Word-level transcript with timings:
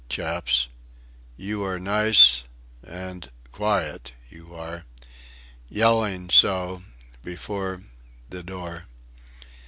chaps. 0.09 0.67
You... 1.37 1.61
are 1.63 1.79
nice... 1.79 2.43
and... 2.83 3.29
quiet... 3.51 4.13
you 4.31 4.51
are! 4.51 4.85
Yelling 5.69 6.31
so... 6.31 6.81
before... 7.21 7.83
the 8.27 8.41
door...." 8.41 8.85